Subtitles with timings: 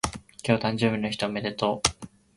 [0.41, 2.07] 今日誕生日の人おめでとう